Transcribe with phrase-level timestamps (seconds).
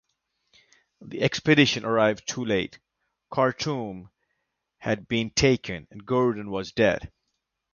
[1.01, 2.79] The expedition arrived too late;
[3.29, 4.09] Khartoum
[4.79, 7.11] had been taken, and Gordon was dead.